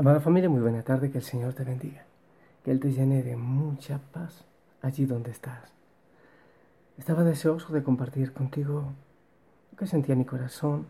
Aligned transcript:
Amada 0.00 0.20
familia, 0.20 0.48
muy 0.48 0.60
buena 0.60 0.84
tarde, 0.84 1.10
que 1.10 1.18
el 1.18 1.24
Señor 1.24 1.54
te 1.54 1.64
bendiga, 1.64 2.04
que 2.62 2.70
Él 2.70 2.78
te 2.78 2.92
llene 2.92 3.24
de 3.24 3.34
mucha 3.34 3.98
paz 3.98 4.44
allí 4.80 5.06
donde 5.06 5.32
estás. 5.32 5.72
Estaba 6.96 7.24
deseoso 7.24 7.72
de 7.72 7.82
compartir 7.82 8.32
contigo 8.32 8.92
lo 9.72 9.76
que 9.76 9.88
sentía 9.88 10.14
mi 10.14 10.24
corazón, 10.24 10.86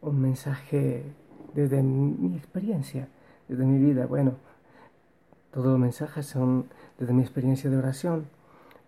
un 0.00 0.20
mensaje 0.20 1.04
desde 1.54 1.80
mi 1.84 2.36
experiencia, 2.36 3.06
desde 3.46 3.64
mi 3.64 3.78
vida. 3.78 4.04
Bueno, 4.06 4.34
todos 5.52 5.68
los 5.68 5.78
mensajes 5.78 6.26
son 6.26 6.66
desde 6.98 7.12
mi 7.12 7.22
experiencia 7.22 7.70
de 7.70 7.76
oración, 7.76 8.26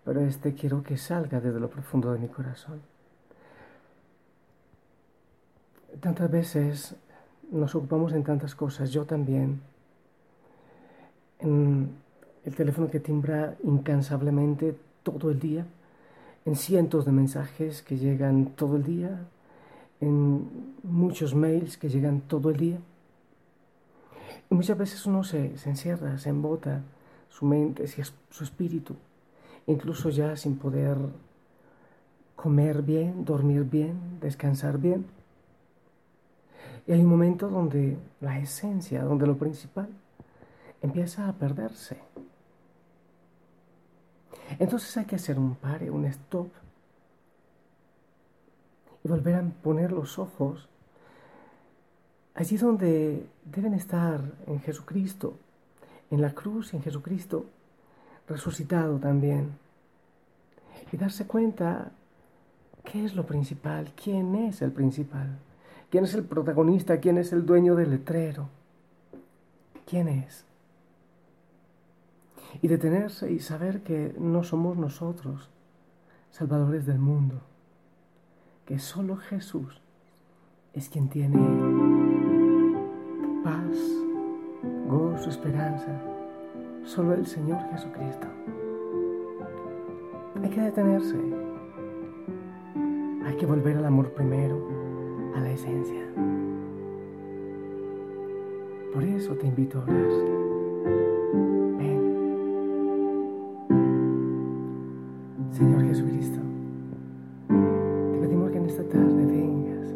pero 0.03 0.19
este 0.19 0.55
quiero 0.55 0.83
que 0.83 0.97
salga 0.97 1.39
desde 1.39 1.61
lo 1.61 1.69
profundo 1.69 2.11
de 2.11 2.19
mi 2.19 2.27
corazón. 2.27 2.81
Tantas 6.01 6.29
veces 6.29 6.97
nos 7.53 7.75
ocupamos 7.75 8.13
en 8.13 8.23
tantas 8.23 8.55
cosas, 8.55 8.91
yo 8.91 9.05
también, 9.05 9.61
en 11.39 11.91
el 12.45 12.55
teléfono 12.55 12.89
que 12.89 12.99
timbra 12.99 13.55
incansablemente 13.63 14.75
todo 15.03 15.29
el 15.29 15.39
día, 15.39 15.65
en 16.45 16.55
cientos 16.55 17.05
de 17.05 17.11
mensajes 17.11 17.83
que 17.83 17.97
llegan 17.97 18.47
todo 18.47 18.75
el 18.75 18.83
día, 18.83 19.27
en 20.01 20.73
muchos 20.83 21.35
mails 21.35 21.77
que 21.77 21.89
llegan 21.89 22.21
todo 22.21 22.49
el 22.49 22.57
día. 22.57 22.79
Y 24.49 24.55
muchas 24.55 24.77
veces 24.77 25.05
uno 25.05 25.23
se, 25.23 25.57
se 25.57 25.69
encierra, 25.69 26.17
se 26.17 26.29
embota 26.29 26.81
su 27.29 27.45
mente, 27.45 27.85
su 27.87 28.43
espíritu, 28.43 28.95
incluso 29.67 30.09
ya 30.09 30.35
sin 30.35 30.57
poder 30.57 30.97
comer 32.35 32.81
bien, 32.81 33.23
dormir 33.23 33.63
bien, 33.63 34.19
descansar 34.19 34.79
bien. 34.79 35.05
Y 36.85 36.91
hay 36.91 36.99
un 37.01 37.07
momento 37.07 37.49
donde 37.49 37.97
la 38.19 38.39
esencia, 38.39 39.03
donde 39.03 39.25
lo 39.25 39.37
principal 39.37 39.89
empieza 40.81 41.27
a 41.27 41.33
perderse. 41.33 41.97
Entonces 44.59 44.95
hay 44.97 45.05
que 45.05 45.15
hacer 45.15 45.39
un 45.39 45.55
pare, 45.55 45.89
un 45.89 46.05
stop 46.05 46.49
y 49.03 49.07
volver 49.07 49.35
a 49.35 49.43
poner 49.61 49.91
los 49.91 50.19
ojos 50.19 50.67
allí 52.35 52.57
donde 52.57 53.25
deben 53.45 53.73
estar 53.73 54.21
en 54.47 54.59
Jesucristo, 54.59 55.37
en 56.09 56.21
la 56.21 56.33
cruz 56.33 56.73
en 56.73 56.81
Jesucristo, 56.81 57.45
resucitado 58.27 58.97
también. 58.97 59.57
Y 60.91 60.97
darse 60.97 61.25
cuenta 61.25 61.91
qué 62.83 63.05
es 63.05 63.15
lo 63.15 63.25
principal, 63.25 63.93
quién 63.95 64.35
es 64.35 64.61
el 64.61 64.71
principal. 64.71 65.37
¿Quién 65.93 66.05
es 66.05 66.15
el 66.15 66.23
protagonista? 66.23 66.99
¿Quién 66.99 67.19
es 67.19 67.33
el 67.33 67.45
dueño 67.45 67.75
del 67.75 67.91
letrero? 67.91 68.49
¿Quién 69.85 70.07
es? 70.07 70.43
Y 72.63 72.67
detenerse 72.67 73.31
y 73.31 73.37
saber 73.37 73.83
que 73.83 74.15
no 74.17 74.43
somos 74.43 74.75
nosotros, 74.75 75.51
salvadores 76.31 76.87
del 76.87 76.97
mundo, 76.97 77.41
que 78.65 78.79
solo 78.79 79.17
Jesús 79.17 79.83
es 80.73 80.89
quien 80.89 81.09
tiene 81.09 81.37
paz, 83.43 83.77
gozo, 84.87 85.29
esperanza, 85.29 85.95
solo 86.85 87.13
el 87.13 87.27
Señor 87.27 87.59
Jesucristo. 87.69 88.25
Hay 90.41 90.49
que 90.49 90.61
detenerse, 90.61 91.19
hay 93.27 93.37
que 93.37 93.45
volver 93.45 93.77
al 93.77 93.85
amor 93.85 94.11
primero 94.15 94.82
a 95.35 95.39
la 95.39 95.51
esencia. 95.51 96.01
Por 98.93 99.03
eso 99.03 99.33
te 99.35 99.47
invito 99.47 99.79
a 99.79 99.83
orar. 99.83 100.09
Ven. 101.77 102.01
Señor 105.51 105.83
Jesucristo, 105.83 106.39
te 107.47 108.17
pedimos 108.19 108.51
que 108.51 108.57
en 108.57 108.65
esta 108.65 108.83
tarde 108.83 109.25
vengas 109.25 109.95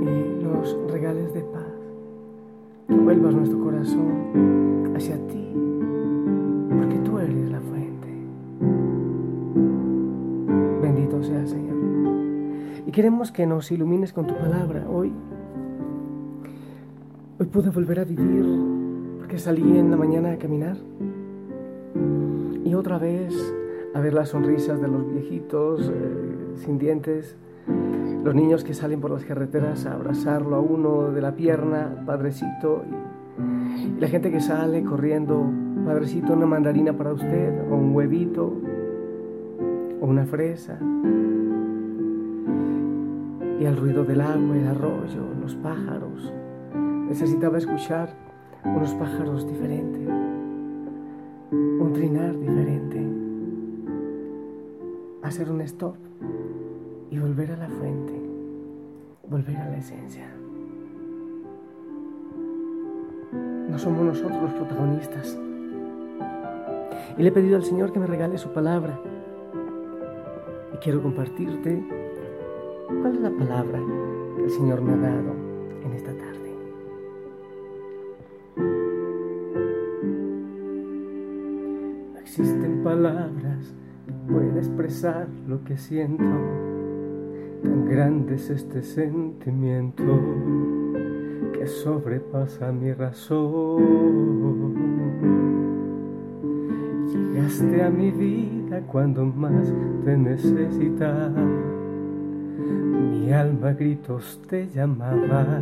y 0.00 0.44
nos 0.44 0.76
regales 0.90 1.32
de 1.32 1.40
paz, 1.42 1.74
que 2.88 2.94
vuelvas 2.94 3.34
nuestro 3.34 3.60
corazón 3.60 4.92
hacia 4.96 5.16
ti, 5.28 5.52
queremos 12.94 13.32
que 13.32 13.44
nos 13.44 13.72
ilumines 13.72 14.12
con 14.12 14.28
tu 14.28 14.36
palabra. 14.36 14.86
Hoy. 14.88 15.12
Hoy 17.40 17.46
pude 17.46 17.70
volver 17.70 17.98
a 17.98 18.04
vivir 18.04 18.46
porque 19.18 19.36
salí 19.36 19.78
en 19.78 19.90
la 19.90 19.96
mañana 19.96 20.30
a 20.30 20.38
caminar. 20.38 20.76
Y 22.64 22.72
otra 22.74 22.98
vez 22.98 23.34
a 23.94 24.00
ver 24.00 24.14
las 24.14 24.28
sonrisas 24.28 24.80
de 24.80 24.86
los 24.86 25.12
viejitos 25.12 25.90
eh, 25.92 26.54
sin 26.54 26.78
dientes, 26.78 27.36
los 28.22 28.32
niños 28.32 28.62
que 28.62 28.74
salen 28.74 29.00
por 29.00 29.10
las 29.10 29.24
carreteras 29.24 29.86
a 29.86 29.94
abrazarlo 29.94 30.54
a 30.54 30.60
uno 30.60 31.10
de 31.10 31.20
la 31.20 31.34
pierna, 31.34 32.04
padrecito, 32.06 32.84
y, 33.76 33.82
y 33.82 34.00
la 34.00 34.06
gente 34.06 34.30
que 34.30 34.40
sale 34.40 34.84
corriendo, 34.84 35.44
padrecito, 35.84 36.32
una 36.32 36.46
mandarina 36.46 36.96
para 36.96 37.12
usted, 37.12 37.60
o 37.68 37.74
un 37.74 37.92
huevito, 37.92 38.52
o 40.00 40.06
una 40.06 40.26
fresa 40.26 40.78
y 43.64 43.66
al 43.66 43.78
ruido 43.78 44.04
del 44.04 44.20
agua, 44.20 44.58
el 44.58 44.66
arroyo, 44.66 45.22
los 45.40 45.54
pájaros. 45.54 46.30
Necesitaba 47.08 47.56
escuchar 47.56 48.10
unos 48.62 48.92
pájaros 48.92 49.48
diferentes, 49.48 50.06
un 51.50 51.90
trinar 51.94 52.38
diferente, 52.38 53.02
hacer 55.22 55.50
un 55.50 55.62
stop 55.62 55.94
y 57.10 57.18
volver 57.18 57.52
a 57.52 57.56
la 57.56 57.68
fuente, 57.70 58.12
volver 59.30 59.56
a 59.56 59.70
la 59.70 59.78
esencia. 59.78 60.26
No 63.70 63.78
somos 63.78 64.04
nosotros 64.04 64.42
los 64.42 64.52
protagonistas. 64.52 65.38
Y 67.16 67.22
le 67.22 67.30
he 67.30 67.32
pedido 67.32 67.56
al 67.56 67.64
Señor 67.64 67.94
que 67.94 67.98
me 67.98 68.06
regale 68.06 68.36
su 68.36 68.52
palabra. 68.52 69.00
Y 70.74 70.76
quiero 70.76 71.02
compartirte 71.02 72.03
¿Cuál 73.04 73.16
es 73.16 73.20
la 73.20 73.30
palabra 73.32 73.78
que 74.34 74.44
el 74.44 74.50
Señor 74.50 74.80
me 74.80 74.94
ha 74.94 74.96
dado 74.96 75.34
en 75.84 75.92
esta 75.92 76.10
tarde? 76.14 76.56
No 82.14 82.18
existen 82.18 82.82
palabras 82.82 83.74
que 84.06 84.32
puedan 84.32 84.56
expresar 84.56 85.28
lo 85.46 85.62
que 85.64 85.76
siento. 85.76 86.24
Tan 87.62 87.86
grande 87.90 88.36
es 88.36 88.48
este 88.48 88.80
sentimiento 88.82 90.18
que 91.52 91.66
sobrepasa 91.66 92.72
mi 92.72 92.90
razón. 92.94 93.84
Llegaste 97.12 97.82
a 97.82 97.90
mi 97.90 98.10
vida 98.10 98.80
cuando 98.86 99.26
más 99.26 99.70
te 100.06 100.16
necesitaba 100.16 101.44
alma 103.34 103.72
gritos 103.72 104.40
te 104.48 104.68
llamaba 104.68 105.60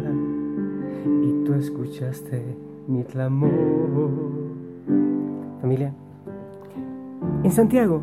y 1.05 1.45
tú 1.45 1.55
escuchaste 1.55 2.43
mi 2.87 3.03
clamor. 3.05 4.11
Familia, 5.61 5.93
en 7.43 7.51
Santiago, 7.51 8.03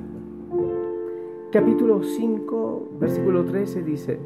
capítulo 1.52 2.02
5, 2.02 2.90
versículo 3.00 3.46
13 3.46 3.84
dice, 3.84 4.20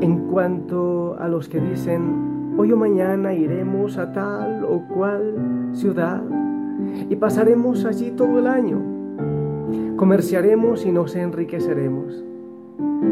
en 0.00 0.28
cuanto 0.28 1.16
a 1.18 1.28
los 1.28 1.48
que 1.48 1.60
dicen, 1.60 2.54
hoy 2.58 2.72
o 2.72 2.76
mañana 2.76 3.32
iremos 3.32 3.96
a 3.96 4.12
tal 4.12 4.64
o 4.64 4.82
cual 4.88 5.72
ciudad 5.72 6.22
y 7.08 7.16
pasaremos 7.16 7.84
allí 7.84 8.10
todo 8.10 8.40
el 8.40 8.46
año, 8.46 8.78
comerciaremos 9.96 10.84
y 10.84 10.92
nos 10.92 11.16
enriqueceremos 11.16 12.24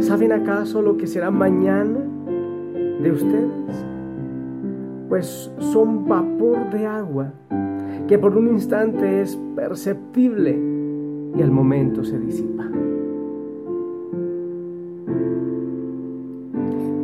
¿Saben 0.00 0.32
acaso 0.32 0.82
lo 0.82 0.96
que 0.96 1.06
será 1.06 1.30
mañana 1.30 2.00
de 3.00 3.10
ustedes? 3.10 3.84
Pues 5.08 5.52
son 5.58 6.08
vapor 6.08 6.70
de 6.70 6.86
agua 6.86 7.32
que 8.08 8.18
por 8.18 8.36
un 8.36 8.48
instante 8.48 9.22
es 9.22 9.38
perceptible 9.54 10.58
y 11.36 11.42
al 11.42 11.50
momento 11.50 12.04
se 12.04 12.18
disipa. 12.18 12.64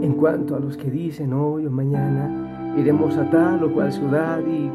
En 0.02 0.14
cuanto 0.14 0.56
a 0.56 0.60
los 0.60 0.76
que 0.76 0.90
dicen 0.90 1.32
hoy 1.32 1.66
o 1.66 1.70
mañana 1.70 2.74
iremos 2.76 3.16
a 3.16 3.28
tal 3.30 3.62
o 3.64 3.72
cual 3.72 3.92
ciudad 3.92 4.40
y 4.46 4.70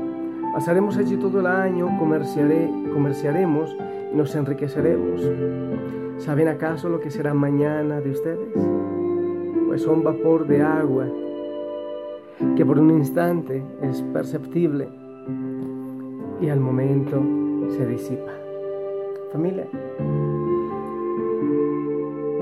pasaremos 0.54 0.98
allí 0.98 1.18
todo 1.18 1.39
el 1.39 1.48
año, 1.48 1.98
comerciaré, 2.00 2.69
comerciaremos 2.94 3.75
y 4.13 4.18
nos 4.18 4.33
enriqueceremos, 4.36 5.21
¿saben 6.18 6.48
acaso 6.48 6.89
lo 6.89 7.00
que 7.00 7.12
será 7.12 7.33
mañana 7.33 8.01
de 8.01 8.12
ustedes? 8.12 8.54
Pues 9.68 9.81
son 9.81 10.04
vapor 10.04 10.48
de 10.48 10.62
agua 10.62 11.07
que 12.56 12.65
por 12.65 12.80
un 12.80 12.92
instante 12.92 13.63
es 13.81 14.01
perceptible 14.01 14.89
y 16.42 16.50
al 16.50 16.60
momento 16.60 17.21
se 17.69 17.86
disipa. 17.86 18.31
Familia, 19.31 19.65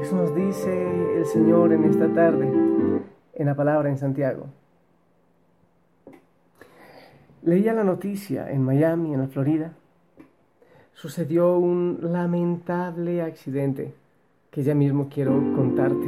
eso 0.02 0.16
nos 0.16 0.36
dice 0.36 1.18
el 1.18 1.26
Señor 1.26 1.72
en 1.72 1.86
esta 1.86 2.12
tarde, 2.12 2.52
en 3.34 3.46
la 3.46 3.56
palabra 3.56 3.90
en 3.90 3.98
Santiago. 3.98 4.48
Leía 7.44 7.74
la 7.74 7.84
noticia 7.84 8.52
en 8.52 8.64
Miami, 8.64 9.14
en 9.14 9.22
la 9.22 9.28
Florida. 9.28 9.74
Sucedió 10.94 11.58
un 11.58 11.98
lamentable 12.02 13.22
accidente 13.22 13.94
que 14.52 14.64
ya 14.64 14.76
mismo 14.76 15.08
quiero 15.12 15.32
contarte, 15.56 16.08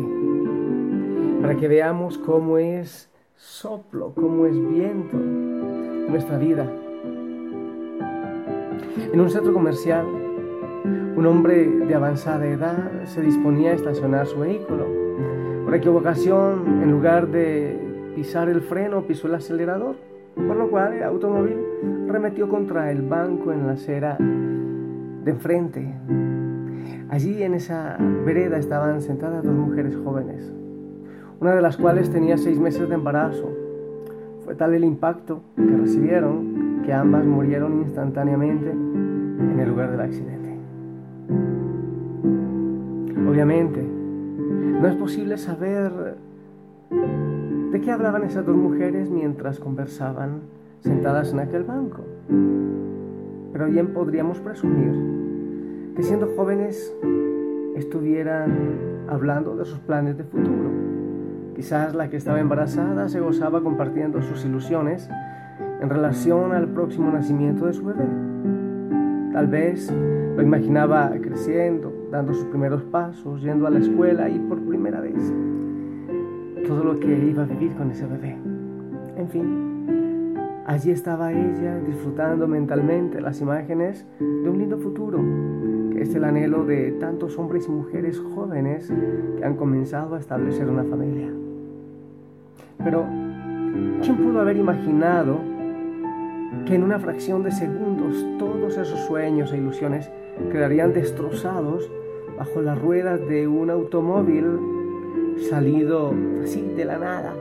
para 1.41 1.55
que 1.55 1.67
veamos 1.67 2.17
cómo 2.17 2.57
es 2.57 3.09
soplo, 3.35 4.13
cómo 4.13 4.45
es 4.45 4.53
viento 4.53 5.17
nuestra 5.17 6.37
vida. 6.37 6.69
En 9.11 9.19
un 9.19 9.29
centro 9.29 9.53
comercial, 9.53 10.05
un 10.05 11.25
hombre 11.25 11.65
de 11.65 11.95
avanzada 11.95 12.45
edad 12.45 13.05
se 13.05 13.21
disponía 13.21 13.71
a 13.71 13.75
estacionar 13.75 14.27
su 14.27 14.39
vehículo. 14.39 14.85
Por 15.63 15.73
equivocación, 15.73 16.81
en 16.83 16.91
lugar 16.91 17.29
de 17.29 17.79
pisar 18.15 18.49
el 18.49 18.61
freno, 18.61 19.03
pisó 19.03 19.27
el 19.27 19.35
acelerador, 19.35 19.95
por 20.35 20.55
lo 20.55 20.69
cual 20.69 20.93
el 20.93 21.03
automóvil 21.03 21.57
remetió 22.07 22.49
contra 22.49 22.91
el 22.91 23.01
banco 23.01 23.51
en 23.53 23.65
la 23.65 23.73
acera 23.73 24.17
de 25.23 25.31
enfrente. 25.31 25.93
Allí 27.09 27.43
en 27.43 27.53
esa 27.53 27.97
vereda 28.25 28.57
estaban 28.57 29.01
sentadas 29.01 29.43
dos 29.43 29.53
mujeres 29.53 29.95
jóvenes, 30.03 30.51
una 31.39 31.55
de 31.55 31.61
las 31.61 31.77
cuales 31.77 32.09
tenía 32.09 32.37
seis 32.37 32.59
meses 32.59 32.89
de 32.89 32.95
embarazo. 32.95 33.49
Fue 34.43 34.55
tal 34.55 34.73
el 34.73 34.83
impacto 34.83 35.41
que 35.55 35.77
recibieron 35.77 36.81
que 36.85 36.93
ambas 36.93 37.25
murieron 37.25 37.81
instantáneamente 37.81 38.71
en 38.71 39.59
el 39.59 39.69
lugar 39.69 39.91
del 39.91 40.01
accidente. 40.01 40.57
Obviamente, 43.29 43.81
no 43.81 44.87
es 44.87 44.95
posible 44.95 45.37
saber 45.37 46.17
de 47.71 47.81
qué 47.81 47.91
hablaban 47.91 48.23
esas 48.23 48.45
dos 48.45 48.55
mujeres 48.55 49.09
mientras 49.09 49.59
conversaban 49.59 50.41
sentadas 50.81 51.31
en 51.31 51.39
aquel 51.39 51.63
banco. 51.63 52.01
Pero 53.53 53.67
bien 53.67 53.93
podríamos 53.93 54.39
presumir 54.39 54.91
que 55.95 56.03
siendo 56.03 56.27
jóvenes 56.35 56.93
estuvieran 57.75 58.51
hablando 59.07 59.55
de 59.55 59.65
sus 59.65 59.79
planes 59.79 60.17
de 60.17 60.23
futuro. 60.23 60.71
Quizás 61.55 61.93
la 61.93 62.09
que 62.09 62.17
estaba 62.17 62.39
embarazada 62.39 63.07
se 63.09 63.19
gozaba 63.19 63.61
compartiendo 63.61 64.21
sus 64.23 64.43
ilusiones 64.43 65.07
en 65.81 65.89
relación 65.89 66.51
al 66.51 66.67
próximo 66.69 67.11
nacimiento 67.11 67.67
de 67.67 67.73
su 67.73 67.85
bebé. 67.85 68.07
Tal 69.33 69.47
vez 69.47 69.91
lo 70.35 70.41
imaginaba 70.41 71.11
creciendo, 71.21 71.93
dando 72.11 72.33
sus 72.33 72.45
primeros 72.45 72.81
pasos, 72.83 73.41
yendo 73.43 73.67
a 73.67 73.69
la 73.69 73.79
escuela 73.79 74.29
y 74.29 74.39
por 74.39 74.59
primera 74.61 74.99
vez 74.99 75.33
todo 76.67 76.83
lo 76.83 76.99
que 76.99 77.07
iba 77.07 77.43
a 77.43 77.45
vivir 77.45 77.73
con 77.75 77.91
ese 77.91 78.05
bebé. 78.05 78.35
En 79.15 79.29
fin, 79.29 80.02
allí 80.65 80.91
estaba 80.91 81.31
ella 81.31 81.79
disfrutando 81.79 82.47
mentalmente 82.47 83.21
las 83.21 83.41
imágenes 83.41 84.05
de 84.19 84.49
un 84.49 84.57
lindo 84.57 84.77
futuro, 84.77 85.19
que 85.91 86.01
es 86.01 86.15
el 86.15 86.23
anhelo 86.23 86.65
de 86.65 86.91
tantos 86.93 87.37
hombres 87.37 87.67
y 87.67 87.71
mujeres 87.71 88.19
jóvenes 88.19 88.91
que 89.37 89.43
han 89.43 89.55
comenzado 89.55 90.15
a 90.15 90.19
establecer 90.19 90.69
una 90.69 90.83
familia. 90.83 91.29
Pero, 92.83 93.05
¿quién 94.01 94.17
pudo 94.17 94.41
haber 94.41 94.57
imaginado 94.57 95.37
que 96.65 96.75
en 96.75 96.83
una 96.83 96.99
fracción 96.99 97.43
de 97.43 97.51
segundos 97.51 98.25
todos 98.39 98.77
esos 98.77 98.99
sueños 99.01 99.51
e 99.51 99.57
ilusiones 99.57 100.09
quedarían 100.51 100.93
destrozados 100.93 101.89
bajo 102.37 102.61
las 102.61 102.79
ruedas 102.81 103.19
de 103.27 103.47
un 103.47 103.69
automóvil 103.69 104.45
salido 105.49 106.13
así 106.43 106.61
de 106.75 106.85
la 106.85 106.97
nada. 106.97 107.33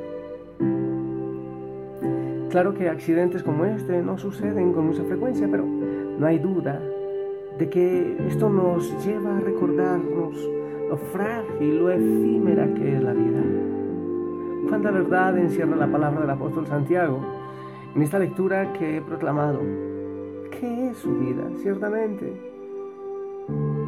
Claro 2.52 2.74
que 2.74 2.86
accidentes 2.86 3.42
como 3.42 3.64
este 3.64 4.02
no 4.02 4.18
suceden 4.18 4.74
con 4.74 4.88
mucha 4.88 5.02
frecuencia, 5.04 5.48
pero 5.50 5.64
no 5.64 6.26
hay 6.26 6.38
duda 6.38 6.82
de 7.58 7.70
que 7.70 8.14
esto 8.28 8.50
nos 8.50 8.92
lleva 9.06 9.38
a 9.38 9.40
recordarnos 9.40 10.36
lo 10.90 10.98
frágil, 10.98 11.78
lo 11.78 11.90
efímera 11.90 12.66
que 12.74 12.94
es 12.94 13.02
la 13.02 13.14
vida. 13.14 13.40
Cuánta 14.68 14.90
verdad 14.90 15.38
encierra 15.38 15.76
la 15.76 15.90
palabra 15.90 16.20
del 16.20 16.28
apóstol 16.28 16.66
Santiago 16.66 17.24
en 17.94 18.02
esta 18.02 18.18
lectura 18.18 18.70
que 18.74 18.98
he 18.98 19.00
proclamado. 19.00 19.60
¿Qué 20.50 20.90
es 20.90 20.98
su 20.98 21.18
vida? 21.20 21.44
Ciertamente 21.56 22.34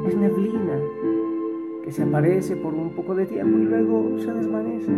es 0.09 0.17
neblina 0.17 0.79
que 1.85 1.93
se 1.93 2.03
aparece 2.03 2.57
por 2.57 2.73
un 2.73 2.95
poco 2.97 3.15
de 3.15 3.27
tiempo 3.27 3.59
y 3.59 3.65
luego 3.65 4.19
se 4.21 4.33
desvanece. 4.33 4.91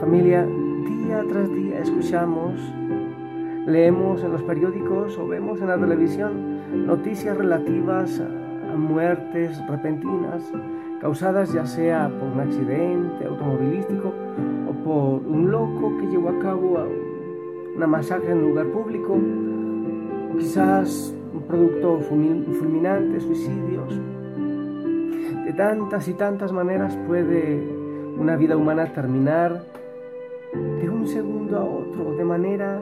Familia, 0.00 0.48
día 0.84 1.24
tras 1.28 1.52
día 1.52 1.80
escuchamos, 1.80 2.52
leemos 3.66 4.22
en 4.22 4.32
los 4.32 4.42
periódicos 4.42 5.18
o 5.18 5.26
vemos 5.26 5.60
en 5.60 5.68
la 5.68 5.78
televisión 5.78 6.86
noticias 6.86 7.36
relativas 7.36 8.20
a 8.20 8.76
muertes 8.76 9.60
repentinas 9.68 10.42
causadas 11.00 11.52
ya 11.52 11.66
sea 11.66 12.08
por 12.08 12.28
un 12.28 12.40
accidente 12.40 13.26
automovilístico 13.26 14.12
o 14.68 14.72
por 14.84 15.26
un 15.26 15.50
loco 15.50 15.96
que 15.98 16.06
llevó 16.06 16.30
a 16.30 16.38
cabo 16.38 16.78
una 17.76 17.86
masacre 17.86 18.32
en 18.32 18.38
un 18.38 18.44
lugar 18.50 18.66
público, 18.68 19.14
o 20.32 20.36
quizás 20.36 21.14
un 21.32 21.42
producto 21.42 21.98
fulminante, 22.00 23.20
suicidios. 23.20 24.00
De 25.44 25.52
tantas 25.52 26.08
y 26.08 26.14
tantas 26.14 26.52
maneras 26.52 26.96
puede 27.06 27.62
una 28.16 28.36
vida 28.36 28.56
humana 28.56 28.86
terminar 28.92 29.64
de 30.54 30.88
un 30.88 31.06
segundo 31.06 31.58
a 31.58 31.64
otro, 31.64 32.16
de 32.16 32.24
manera 32.24 32.80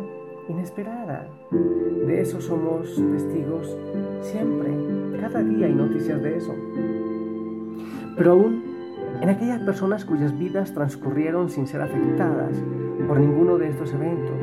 inesperada. 0.49 1.29
De 1.51 2.21
eso 2.21 2.41
somos 2.41 2.95
testigos 2.95 3.77
siempre, 4.23 4.71
cada 5.21 5.43
día 5.43 5.67
hay 5.67 5.75
noticias 5.75 6.23
de 6.23 6.37
eso. 6.37 6.55
Pero 8.17 8.33
aún 8.33 8.73
en 9.21 9.29
aquellas 9.29 9.61
personas 9.61 10.05
cuyas 10.05 10.37
vidas 10.39 10.75
transcurrieron 10.75 11.49
sin 11.49 11.67
ser 11.67 11.81
afectadas 11.81 12.57
por 13.07 13.21
ninguno 13.21 13.59
de 13.59 13.69
estos 13.69 13.93
eventos 13.95 14.37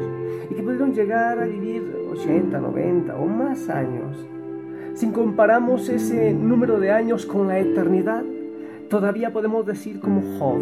y 0.50 0.54
que 0.54 0.64
pudieron 0.64 0.94
llegar 0.94 1.40
a 1.40 1.46
vivir 1.46 1.84
80, 2.12 2.60
90 2.60 3.18
o 3.18 3.26
más 3.26 3.70
años, 3.70 4.18
si 4.94 5.12
comparamos 5.12 5.88
ese 5.90 6.34
número 6.34 6.80
de 6.80 6.92
años 6.92 7.26
con 7.26 7.48
la 7.48 7.60
eternidad, 7.60 8.24
todavía 8.90 9.32
podemos 9.32 9.66
decir 9.66 10.00
como 10.00 10.22
Job, 10.38 10.62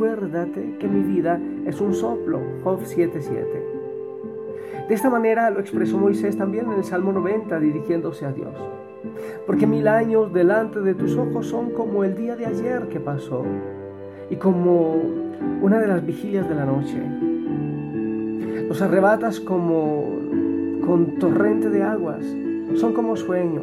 acuérdate 0.00 0.76
que 0.78 0.88
mi 0.88 1.02
vida 1.02 1.38
es 1.66 1.78
un 1.78 1.92
soplo, 1.92 2.40
Job 2.64 2.80
7.7. 2.80 4.88
De 4.88 4.94
esta 4.94 5.10
manera 5.10 5.50
lo 5.50 5.60
expresó 5.60 5.98
Moisés 5.98 6.38
también 6.38 6.72
en 6.72 6.78
el 6.78 6.84
Salmo 6.84 7.12
90 7.12 7.60
dirigiéndose 7.60 8.24
a 8.24 8.32
Dios 8.32 8.54
porque 9.46 9.66
mil 9.66 9.88
años 9.88 10.32
delante 10.32 10.80
de 10.80 10.94
tus 10.94 11.16
ojos 11.16 11.46
son 11.46 11.70
como 11.70 12.04
el 12.04 12.16
día 12.16 12.36
de 12.36 12.46
ayer 12.46 12.88
que 12.88 13.00
pasó 13.00 13.44
y 14.30 14.36
como 14.36 14.96
una 15.60 15.78
de 15.78 15.86
las 15.86 16.04
vigilias 16.04 16.48
de 16.48 16.54
la 16.54 16.64
noche. 16.64 16.96
Los 18.68 18.80
arrebatas 18.80 19.40
como 19.40 20.04
con 20.86 21.18
torrente 21.18 21.68
de 21.68 21.82
aguas, 21.82 22.24
son 22.76 22.94
como 22.94 23.16
sueño, 23.16 23.62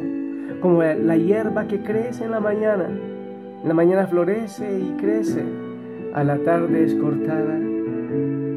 como 0.60 0.82
la 0.82 1.16
hierba 1.16 1.66
que 1.66 1.82
crece 1.82 2.24
en 2.24 2.30
la 2.30 2.40
mañana. 2.40 2.88
En 3.62 3.68
la 3.68 3.74
mañana 3.74 4.06
florece 4.06 4.78
y 4.78 4.96
crece, 5.00 5.42
a 6.18 6.24
la 6.24 6.36
tarde 6.38 6.84
es 6.84 6.96
cortada 6.96 7.60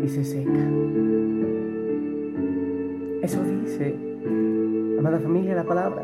y 0.04 0.10
se 0.10 0.24
seca. 0.24 0.52
Eso 3.22 3.40
dice, 3.44 3.96
amada 4.98 5.20
familia, 5.20 5.54
la 5.54 5.64
palabra. 5.64 6.02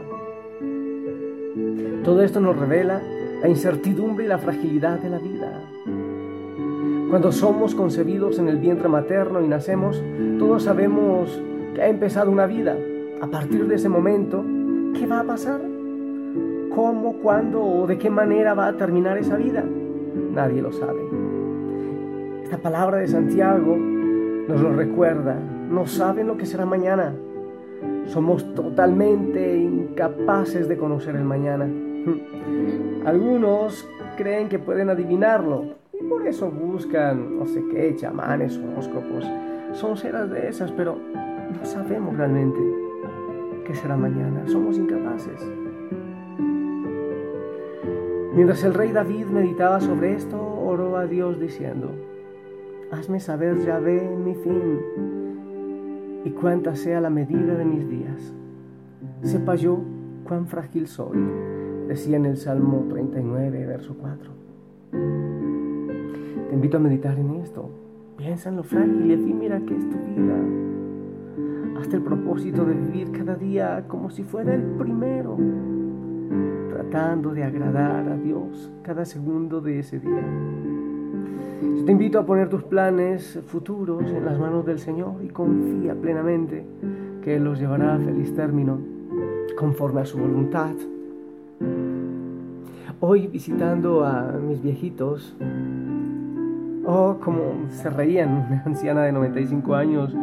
Todo 2.04 2.22
esto 2.22 2.40
nos 2.42 2.56
revela 2.56 3.02
la 3.42 3.50
incertidumbre 3.50 4.26
y 4.26 4.28
la 4.28 4.38
fragilidad 4.38 5.00
de 5.00 5.10
la 5.10 5.18
vida. 5.18 5.64
Cuando 7.10 7.32
somos 7.32 7.74
concebidos 7.74 8.38
en 8.38 8.50
el 8.50 8.58
vientre 8.58 8.88
materno 8.88 9.42
y 9.42 9.48
nacemos, 9.48 10.00
todos 10.38 10.62
sabemos 10.62 11.42
que 11.74 11.82
ha 11.82 11.88
empezado 11.88 12.30
una 12.30 12.46
vida. 12.46 12.78
A 13.20 13.26
partir 13.26 13.68
de 13.68 13.76
ese 13.76 13.90
momento, 13.90 14.46
¿qué 14.94 15.08
va 15.08 15.22
a 15.22 15.24
pasar? 15.24 15.60
¿Cómo, 16.76 17.14
cuándo 17.14 17.64
o 17.64 17.88
de 17.88 17.98
qué 17.98 18.12
manera 18.12 18.54
va 18.54 18.68
a 18.68 18.78
terminar 18.78 19.18
esa 19.18 19.38
vida? 19.38 19.64
Nadie 20.36 20.62
lo 20.62 20.72
sabe. 20.72 21.17
Esta 22.48 22.60
palabra 22.60 23.00
de 23.00 23.10
Santiago 23.10 23.76
nos 23.76 24.62
lo 24.62 24.72
recuerda. 24.72 25.36
No 25.36 25.86
saben 25.86 26.28
lo 26.28 26.38
que 26.38 26.46
será 26.46 26.66
mañana. 26.66 27.14
Somos 28.06 28.56
totalmente 28.56 29.58
incapaces 29.58 30.70
de 30.70 30.78
conocer 30.78 31.18
el 31.18 31.26
mañana. 31.26 31.68
Algunos 33.06 33.86
creen 34.16 34.48
que 34.48 34.60
pueden 34.60 34.90
adivinarlo, 34.90 35.76
y 35.92 36.02
por 36.06 36.26
eso 36.26 36.50
buscan, 36.50 37.38
no 37.38 37.48
sé 37.48 37.62
qué, 37.70 37.94
chamanes, 37.98 38.58
horóscopos. 38.58 39.30
Son 39.74 39.98
ceras 39.98 40.30
de 40.30 40.48
esas, 40.48 40.72
pero 40.72 40.96
no 40.96 41.66
sabemos 41.66 42.16
realmente 42.16 42.60
qué 43.66 43.76
será 43.76 43.98
mañana. 43.98 44.44
Somos 44.48 44.78
incapaces. 44.78 45.46
Mientras 48.34 48.64
el 48.64 48.74
rey 48.74 48.94
David 48.94 49.26
meditaba 49.26 49.82
sobre 49.82 50.14
esto, 50.14 50.42
oró 50.42 50.96
a 50.96 51.08
Dios 51.08 51.42
diciendo, 51.42 51.92
Hazme 52.90 53.20
saber, 53.20 53.58
Yahvé, 53.66 54.16
mi 54.16 54.34
fin 54.34 54.80
y 56.24 56.30
cuánta 56.32 56.76
sea 56.76 57.02
la 57.02 57.10
medida 57.10 57.56
de 57.56 57.66
mis 57.66 57.90
días. 57.90 58.34
Sepa 59.24 59.56
yo 59.56 59.80
cuán 60.24 60.48
frágil 60.48 60.88
soy, 60.88 61.18
decía 61.90 62.16
en 62.16 62.26
el 62.26 62.38
Salmo 62.38 62.86
39, 62.90 63.66
verso 63.66 63.96
4. 64.00 64.32
Te 66.48 66.54
invito 66.56 66.78
a 66.78 66.80
meditar 66.80 67.20
en 67.20 67.36
esto. 67.36 67.70
Piensa 68.16 68.50
en 68.50 68.56
lo 68.56 68.64
frágil 68.64 69.06
y 69.06 69.14
efímera 69.14 69.60
que 69.60 69.76
es 69.76 69.90
tu 69.90 69.98
vida. 69.98 70.38
Hazte 71.80 71.98
el 71.98 72.04
propósito 72.04 72.64
de 72.64 72.74
vivir 72.74 73.12
cada 73.12 73.36
día 73.36 73.84
como 73.90 74.10
si 74.10 74.24
fuera 74.24 74.54
el 74.54 74.64
primero, 74.64 75.38
tratando 76.70 77.34
de 77.34 77.44
agradar 77.44 78.08
a 78.08 78.16
Dios 78.16 78.72
cada 78.82 79.04
segundo 79.04 79.60
de 79.60 79.80
ese 79.80 80.00
día. 80.00 80.24
Te 81.60 81.92
invito 81.92 82.20
a 82.20 82.26
poner 82.26 82.50
tus 82.50 82.64
planes 82.64 83.40
futuros 83.48 84.04
en 84.12 84.26
las 84.26 84.38
manos 84.38 84.66
del 84.66 84.78
Señor 84.78 85.16
y 85.24 85.30
confía 85.30 85.96
plenamente 85.96 86.66
que 87.24 87.40
los 87.40 87.60
llevará 87.60 87.96
a 87.96 88.00
feliz 88.00 88.36
término 88.36 88.80
conforme 89.58 90.02
a 90.02 90.06
su 90.06 90.18
voluntad. 90.18 90.76
Hoy 93.00 93.28
visitando 93.28 94.06
a 94.06 94.34
mis 94.34 94.62
viejitos, 94.62 95.36
Oh, 96.90 97.18
como 97.20 97.70
se 97.70 97.90
reían, 97.90 98.30
una 98.48 98.64
anciana 98.66 99.04
de 99.04 99.12
95 99.12 99.76
años, 99.76 100.16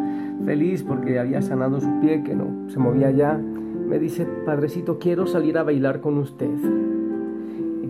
feliz 0.47 0.83
porque 0.83 1.19
había 1.19 1.43
sanado 1.43 1.79
su 1.79 2.01
pie 2.01 2.23
que 2.23 2.35
no 2.35 2.71
se 2.71 2.79
movía 2.79 3.11
ya. 3.11 3.35
Me 3.35 3.99
dice, 3.99 4.27
Padrecito, 4.47 4.99
quiero 4.99 5.27
salir 5.27 5.59
a 5.59 5.63
bailar 5.63 6.01
con 6.01 6.17
usted. 6.17 6.94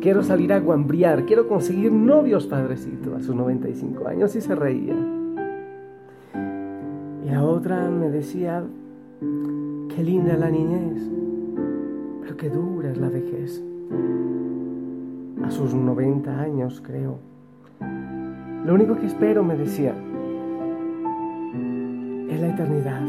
Quiero 0.05 0.23
salir 0.23 0.53
a 0.53 0.61
guambriar, 0.61 1.25
quiero 1.25 1.49
conseguir 1.49 1.91
novios, 1.91 2.47
Padrecito, 2.47 3.17
a 3.17 3.23
sus 3.23 3.35
95 3.35 4.07
años 4.07 4.37
y 4.37 4.43
se 4.43 4.55
reía. 4.55 4.95
Y 7.25 7.31
a 7.31 7.43
otra 7.43 7.89
me 7.89 8.11
decía, 8.11 8.63
qué 9.89 10.03
linda 10.03 10.37
la 10.37 10.51
niñez, 10.51 11.11
pero 12.21 12.37
qué 12.37 12.51
dura 12.51 12.91
es 12.91 12.99
la 12.99 13.09
vejez. 13.09 13.65
A 15.43 15.51
sus 15.51 15.73
90 15.73 16.39
años, 16.39 16.83
creo 16.85 17.19
lo 18.67 18.75
único 18.75 18.99
que 18.99 19.07
espero, 19.07 19.43
me 19.43 19.57
decía, 19.57 19.95
es 22.29 22.41
la 22.43 22.49
eternidad. 22.49 23.07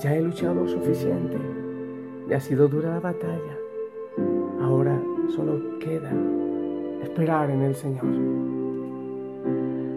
Ya 0.00 0.14
he 0.14 0.22
luchado 0.22 0.66
suficiente, 0.66 1.36
ya 2.26 2.38
ha 2.38 2.40
sido 2.40 2.68
dura 2.68 2.88
la 2.88 3.00
batalla. 3.00 3.63
Solo 5.28 5.78
queda 5.78 6.12
esperar 7.02 7.50
en 7.50 7.62
el 7.62 7.74
Señor. 7.74 8.04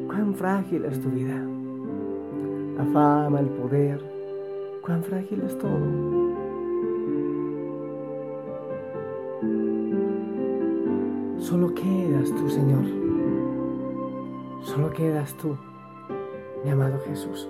Cuán 0.08 0.34
frágil 0.36 0.86
es 0.86 1.00
tu 1.02 1.10
vida. 1.10 1.42
La 2.78 2.86
fama, 2.86 3.40
el 3.40 3.48
poder, 3.48 4.00
cuán 4.82 5.04
frágil 5.04 5.42
es 5.42 5.58
todo. 5.58 6.28
Solo 11.40 11.74
quedas 11.74 12.30
tú, 12.32 12.50
Señor. 12.50 12.86
Solo 14.62 14.90
quedas 14.92 15.34
tú, 15.36 15.56
mi 16.64 16.72
amado 16.72 17.00
Jesús. 17.08 17.48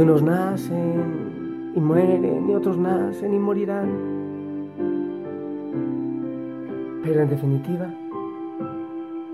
Y 0.00 0.02
unos 0.02 0.22
nacen 0.22 1.72
y 1.76 1.78
mueren 1.78 2.48
y 2.48 2.54
otros 2.54 2.78
nacen 2.78 3.34
y 3.34 3.38
morirán. 3.38 3.90
Pero 7.02 7.20
en 7.20 7.28
definitiva, 7.28 7.92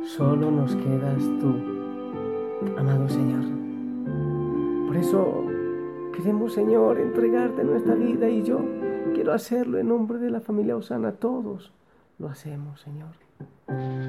solo 0.03 0.51
nos 0.51 0.75
quedas 0.75 1.23
tú, 1.39 1.55
amado 2.77 3.09
Señor. 3.09 3.45
Por 4.89 4.97
eso 4.97 5.45
queremos, 6.13 6.55
Señor, 6.55 6.99
entregarte 6.99 7.63
nuestra 7.63 7.95
vida 7.95 8.29
y 8.29 8.43
yo 8.43 8.59
quiero 9.15 9.35
hacerlo 9.35 9.79
en 9.79 9.87
nombre 9.87 10.19
de 10.19 10.31
la 10.31 10.41
familia 10.41 10.77
Osana. 10.77 11.13
Todos 11.13 11.73
lo 12.19 12.29
hacemos, 12.29 12.81
Señor. 12.81 13.15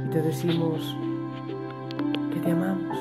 Y 0.07 0.09
te 0.09 0.23
decimos 0.23 0.97
que 2.33 2.39
te 2.39 2.49
amamos, 2.49 2.97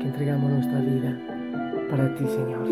que 0.00 0.06
entregamos 0.06 0.52
nuestra 0.52 0.80
vida 0.80 1.39
para 1.90 2.14
ti, 2.14 2.24
Señor. 2.26 2.68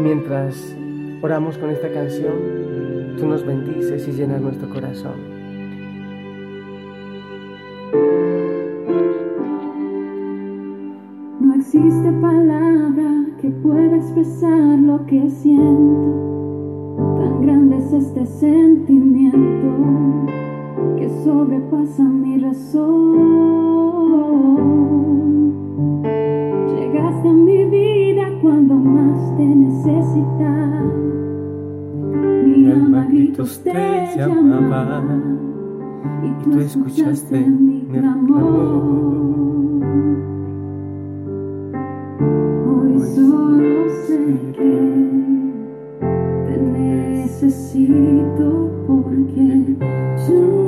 Mientras 0.00 0.76
oramos 1.22 1.58
con 1.58 1.70
esta 1.70 1.92
canción, 1.92 3.16
tú 3.18 3.26
nos 3.26 3.44
bendices 3.44 4.08
y 4.08 4.12
llenas 4.12 4.40
nuestro 4.40 4.68
corazón. 4.68 5.36
existe 11.56 12.12
palabra 12.20 13.26
que 13.40 13.50
pueda 13.50 13.96
expresar 13.96 14.78
lo 14.78 15.04
que 15.06 15.28
siento. 15.28 16.96
Tan 17.18 17.40
grande 17.40 17.78
es 17.78 17.92
este 17.92 18.24
sentimiento 18.26 19.36
que 20.96 21.08
sobrepasa 21.24 22.04
mi 22.04 22.38
razón. 22.38 23.46
Llegaste 25.76 27.28
a 27.28 27.32
mi 27.32 27.64
vida 27.66 28.30
cuando 28.40 28.74
más 28.76 29.36
te 29.36 29.44
necesitaba. 29.44 30.82
Mi 32.46 32.70
alma 32.70 33.04
gritos 33.04 33.62
te 33.62 34.08
llamaba 34.16 35.04
y 36.22 36.44
tú 36.44 36.58
escuchaste 36.60 37.40
mi 37.46 37.82
clamor. 37.90 39.06
solo 43.14 43.90
sé 44.06 44.18
que 44.56 44.74
te 46.46 46.56
necesito 46.58 48.46
porque 48.86 49.76
yo 50.26 50.65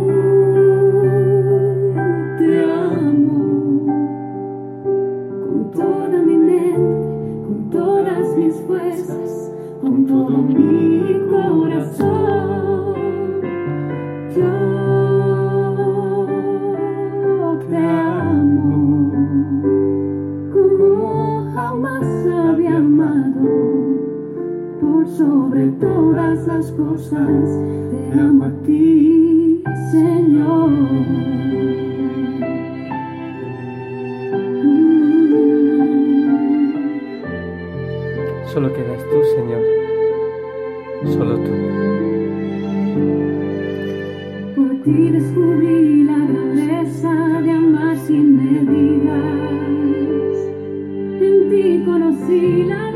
con 9.81 10.07
todo 10.07 10.39
mi 10.39 11.21
corazón. 11.31 12.29
sobre 25.19 25.67
todas 25.81 26.47
las 26.47 26.71
cosas, 26.73 27.29
te 27.91 28.21
amo 28.21 28.45
a 28.45 28.51
ti, 28.65 29.63
Señor. 29.91 30.71
Solo 38.53 38.73
quedas 38.73 38.88
ti 44.99 45.11
descubrí 45.13 46.03
la 46.03 46.19
grandeza 46.31 47.13
de 47.45 47.51
amar 47.53 47.97
sin 47.99 48.27
medidas. 48.37 49.15
En 51.27 51.37
ti 51.51 51.85
conocí 51.87 52.65
la 52.65 52.88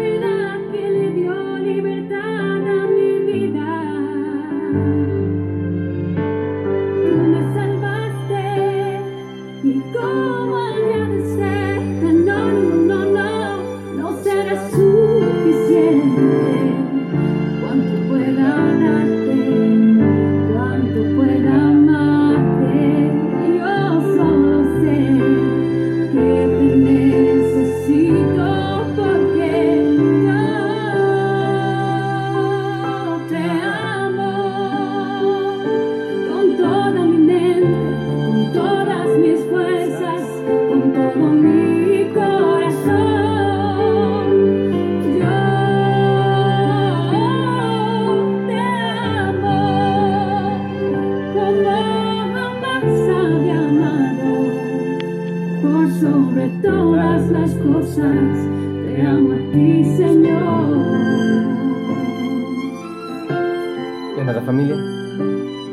las 57.53 57.63
cosas, 57.63 58.49
te 58.85 59.03
amo 59.03 59.33
a 59.33 59.53
ti, 59.53 59.85
Señor. 59.97 61.03
Familia, 64.47 64.75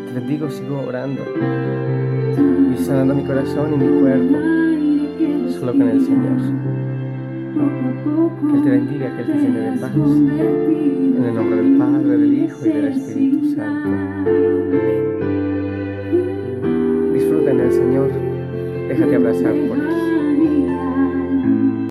te 0.05 0.13
bendigo, 0.13 0.49
sigo 0.49 0.81
orando 0.87 1.23
y 2.71 2.77
sanando 2.77 3.15
mi 3.15 3.23
corazón 3.23 3.73
y 3.73 3.77
mi 3.77 3.99
cuerpo 3.99 4.35
solo 5.59 5.71
con 5.71 5.89
el 5.89 6.01
Señor. 6.05 6.37
Que 8.51 8.57
Él 8.57 8.63
te 8.63 8.69
bendiga, 8.69 9.15
que 9.15 9.21
Él 9.23 9.27
te 9.27 9.33
llene 9.33 9.59
de 9.59 9.77
paz. 9.79 9.91
En 9.95 11.25
el 11.25 11.35
nombre 11.35 11.55
del 11.63 11.77
Padre, 11.77 12.17
del 12.17 12.33
Hijo 12.33 12.65
y 12.65 12.69
del 12.69 12.87
Espíritu 12.89 13.55
Santo. 13.55 13.89
Disfruta 17.13 17.51
en 17.51 17.59
el 17.59 17.71
Señor, 17.71 18.11
déjate 18.87 19.15
abrazar 19.15 19.53
por 19.67 19.77
Él. 19.79 20.58